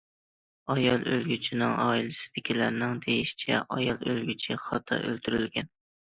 ئايال 0.73 1.03
ئۆلگۈچىنىڭ 1.11 1.75
ئائىلىسىدىكىلەرنىڭ 1.83 2.97
دېيىشىچە 3.05 3.61
ئايال 3.77 4.03
ئۆلگۈچى 4.09 4.61
خاتا 4.67 5.01
ئۆلتۈرۈلگەن. 5.07 5.73